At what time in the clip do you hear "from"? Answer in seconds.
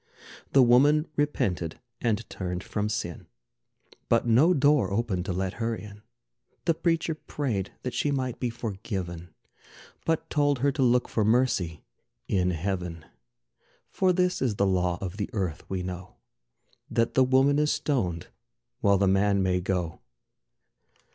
2.63-2.89